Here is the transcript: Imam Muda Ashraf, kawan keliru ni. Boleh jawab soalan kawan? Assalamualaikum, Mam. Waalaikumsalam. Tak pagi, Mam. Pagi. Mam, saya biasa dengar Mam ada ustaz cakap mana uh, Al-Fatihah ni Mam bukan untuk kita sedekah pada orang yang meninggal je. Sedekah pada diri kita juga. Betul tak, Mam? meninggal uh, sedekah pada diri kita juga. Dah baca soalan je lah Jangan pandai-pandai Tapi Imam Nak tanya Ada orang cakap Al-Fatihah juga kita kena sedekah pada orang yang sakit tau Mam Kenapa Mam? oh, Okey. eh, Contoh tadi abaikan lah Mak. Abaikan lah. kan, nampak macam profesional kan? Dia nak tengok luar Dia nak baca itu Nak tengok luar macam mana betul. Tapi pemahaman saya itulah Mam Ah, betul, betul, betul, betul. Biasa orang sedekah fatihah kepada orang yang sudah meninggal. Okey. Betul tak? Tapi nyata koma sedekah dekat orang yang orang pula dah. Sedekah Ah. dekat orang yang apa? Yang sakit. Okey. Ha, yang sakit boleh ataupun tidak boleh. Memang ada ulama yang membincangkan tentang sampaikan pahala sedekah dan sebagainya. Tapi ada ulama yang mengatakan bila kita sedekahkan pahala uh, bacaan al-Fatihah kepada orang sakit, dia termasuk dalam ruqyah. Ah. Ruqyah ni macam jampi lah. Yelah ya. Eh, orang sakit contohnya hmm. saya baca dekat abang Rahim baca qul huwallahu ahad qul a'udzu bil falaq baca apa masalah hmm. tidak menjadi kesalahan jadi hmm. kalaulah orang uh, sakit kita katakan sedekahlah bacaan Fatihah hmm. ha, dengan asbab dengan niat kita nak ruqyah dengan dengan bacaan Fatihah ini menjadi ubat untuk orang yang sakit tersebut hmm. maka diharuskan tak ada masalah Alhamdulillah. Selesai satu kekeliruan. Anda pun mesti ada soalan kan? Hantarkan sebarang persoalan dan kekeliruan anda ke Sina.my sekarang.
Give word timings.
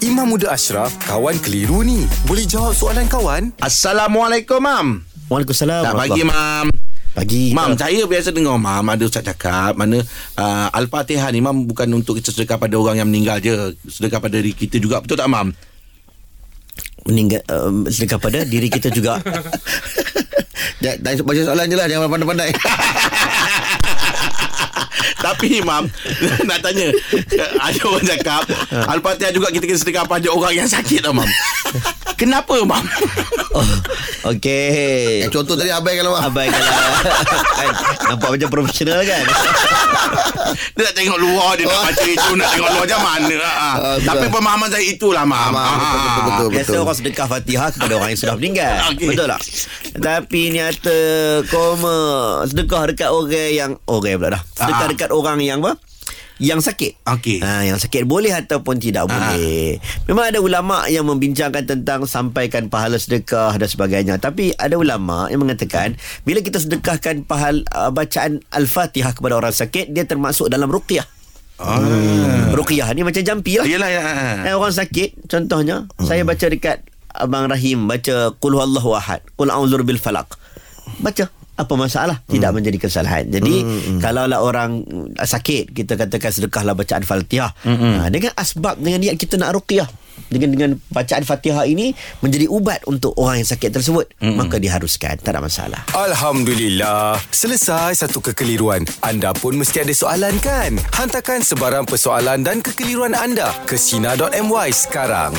Imam 0.00 0.32
Muda 0.32 0.48
Ashraf, 0.56 0.96
kawan 1.04 1.36
keliru 1.44 1.84
ni. 1.84 2.08
Boleh 2.24 2.48
jawab 2.48 2.72
soalan 2.72 3.04
kawan? 3.04 3.52
Assalamualaikum, 3.60 4.56
Mam. 4.56 5.04
Waalaikumsalam. 5.28 5.92
Tak 5.92 5.92
pagi, 5.92 6.22
Mam. 6.24 6.66
Pagi. 7.12 7.44
Mam, 7.52 7.76
saya 7.76 8.08
biasa 8.08 8.32
dengar 8.32 8.56
Mam 8.56 8.86
ada 8.86 9.02
ustaz 9.04 9.20
cakap 9.20 9.76
mana 9.76 10.00
uh, 10.40 10.68
Al-Fatihah 10.72 11.28
ni 11.34 11.44
Mam 11.44 11.68
bukan 11.68 11.90
untuk 11.92 12.16
kita 12.16 12.32
sedekah 12.32 12.56
pada 12.56 12.80
orang 12.80 12.96
yang 12.96 13.12
meninggal 13.12 13.44
je. 13.44 13.76
Sedekah 13.92 14.24
pada 14.24 14.40
diri 14.40 14.56
kita 14.56 14.80
juga. 14.80 15.04
Betul 15.04 15.20
tak, 15.20 15.28
Mam? 15.28 15.52
meninggal 17.04 17.40
uh, 17.52 17.84
sedekah 17.88 18.20
pada 18.20 18.40
diri 18.48 18.72
kita 18.72 18.88
juga. 18.88 19.20
Dah 20.80 20.96
baca 20.96 21.40
soalan 21.44 21.68
je 21.68 21.76
lah 21.76 21.88
Jangan 21.88 22.08
pandai-pandai 22.08 22.50
Tapi 25.24 25.60
Imam 25.60 25.84
Nak 26.48 26.58
tanya 26.64 26.88
Ada 27.60 27.80
orang 27.84 28.04
cakap 28.08 28.42
Al-Fatihah 28.72 29.32
juga 29.32 29.52
kita 29.52 29.64
kena 29.68 29.78
sedekah 29.80 30.04
pada 30.08 30.28
orang 30.32 30.64
yang 30.64 30.68
sakit 30.68 31.04
tau 31.04 31.12
Mam 31.12 31.28
Kenapa 32.20 32.52
Mam? 32.60 32.84
oh, 33.56 33.64
Okey. 34.28 35.24
eh, 35.24 35.32
Contoh 35.32 35.56
tadi 35.56 35.72
abaikan 35.72 36.04
lah 36.04 36.20
Mak. 36.20 36.22
Abaikan 36.28 36.60
lah. 36.60 36.76
kan, 37.56 37.72
nampak 38.12 38.28
macam 38.36 38.48
profesional 38.52 39.00
kan? 39.08 39.24
Dia 40.74 40.82
nak 40.82 40.94
tengok 40.94 41.18
luar 41.18 41.50
Dia 41.54 41.64
nak 41.64 41.80
baca 41.84 42.04
itu 42.04 42.30
Nak 42.32 42.48
tengok 42.48 42.68
luar 42.70 42.82
macam 42.82 43.00
mana 43.00 43.36
betul. 43.40 44.06
Tapi 44.06 44.26
pemahaman 44.28 44.68
saya 44.68 44.84
itulah 44.84 45.24
Mam 45.24 45.52
Ah, 45.52 45.66
betul, 45.68 45.78
betul, 45.80 46.00
betul, 46.00 46.24
betul. 46.30 46.48
Biasa 46.50 46.74
orang 46.76 46.96
sedekah 46.96 47.26
fatihah 47.26 47.68
kepada 47.70 47.92
orang 47.94 48.08
yang 48.08 48.20
sudah 48.20 48.34
meninggal. 48.34 48.74
Okey. 48.90 49.06
Betul 49.08 49.26
tak? 49.28 49.40
Tapi 49.96 50.40
nyata 50.50 50.98
koma 51.46 51.96
sedekah 52.44 52.82
dekat 52.86 53.08
orang 53.08 53.50
yang 53.50 53.70
orang 53.84 54.16
pula 54.16 54.28
dah. 54.30 54.42
Sedekah 54.52 54.80
Ah. 54.80 54.90
dekat 54.90 55.10
orang 55.10 55.38
yang 55.38 55.58
apa? 55.60 55.72
Yang 56.40 56.72
sakit. 56.72 56.92
Okey. 57.04 57.38
Ha, 57.44 57.68
yang 57.68 57.76
sakit 57.76 58.08
boleh 58.08 58.32
ataupun 58.32 58.80
tidak 58.80 59.06
boleh. 59.12 59.76
Memang 60.08 60.32
ada 60.32 60.40
ulama 60.40 60.88
yang 60.88 61.04
membincangkan 61.04 61.68
tentang 61.68 62.08
sampaikan 62.08 62.72
pahala 62.72 62.96
sedekah 62.96 63.52
dan 63.60 63.68
sebagainya. 63.68 64.16
Tapi 64.16 64.56
ada 64.56 64.80
ulama 64.80 65.28
yang 65.28 65.44
mengatakan 65.44 66.00
bila 66.24 66.40
kita 66.40 66.56
sedekahkan 66.56 67.28
pahala 67.28 67.60
uh, 67.76 67.92
bacaan 67.92 68.40
al-Fatihah 68.56 69.12
kepada 69.12 69.36
orang 69.36 69.52
sakit, 69.52 69.92
dia 69.92 70.08
termasuk 70.08 70.48
dalam 70.48 70.72
ruqyah. 70.72 71.04
Ah. 71.60 72.56
Ruqyah 72.56 72.88
ni 72.96 73.04
macam 73.04 73.20
jampi 73.20 73.60
lah. 73.60 73.68
Yelah 73.68 73.90
ya. 73.92 74.00
Eh, 74.48 74.54
orang 74.56 74.72
sakit 74.72 75.28
contohnya 75.28 75.84
hmm. 75.84 76.08
saya 76.08 76.24
baca 76.24 76.48
dekat 76.48 76.80
abang 77.12 77.52
Rahim 77.52 77.84
baca 77.84 78.32
qul 78.40 78.56
huwallahu 78.56 78.96
ahad 78.96 79.20
qul 79.36 79.52
a'udzu 79.52 79.82
bil 79.84 80.00
falaq 80.00 80.40
baca 81.04 81.28
apa 81.60 81.74
masalah 81.76 82.16
hmm. 82.24 82.32
tidak 82.32 82.50
menjadi 82.56 82.78
kesalahan 82.80 83.24
jadi 83.28 83.54
hmm. 83.60 84.00
kalaulah 84.00 84.40
orang 84.40 84.82
uh, 85.16 85.28
sakit 85.28 85.76
kita 85.76 86.00
katakan 86.00 86.32
sedekahlah 86.32 86.72
bacaan 86.72 87.04
Fatihah 87.04 87.52
hmm. 87.62 87.96
ha, 88.00 88.08
dengan 88.08 88.32
asbab 88.34 88.80
dengan 88.80 89.04
niat 89.04 89.16
kita 89.20 89.36
nak 89.36 89.54
ruqyah 89.60 89.88
dengan 90.30 90.48
dengan 90.52 90.70
bacaan 90.92 91.24
Fatihah 91.24 91.64
ini 91.64 91.96
menjadi 92.20 92.46
ubat 92.48 92.84
untuk 92.88 93.16
orang 93.16 93.40
yang 93.44 93.48
sakit 93.48 93.70
tersebut 93.72 94.08
hmm. 94.20 94.36
maka 94.36 94.56
diharuskan 94.56 95.20
tak 95.20 95.36
ada 95.36 95.40
masalah 95.44 95.80
Alhamdulillah. 96.00 97.18
Selesai 97.34 97.98
satu 98.06 98.22
kekeliruan. 98.22 98.86
Anda 99.02 99.34
pun 99.34 99.58
mesti 99.58 99.82
ada 99.82 99.92
soalan 99.92 100.38
kan? 100.38 100.78
Hantarkan 100.94 101.42
sebarang 101.42 101.84
persoalan 101.84 102.46
dan 102.46 102.62
kekeliruan 102.62 103.12
anda 103.12 103.50
ke 103.66 103.74
Sina.my 103.74 104.70
sekarang. 104.70 105.34